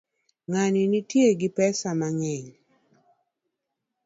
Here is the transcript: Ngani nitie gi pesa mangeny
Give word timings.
Ngani 0.47 0.81
nitie 0.91 1.29
gi 1.39 1.49
pesa 1.57 1.89
mangeny 1.99 2.47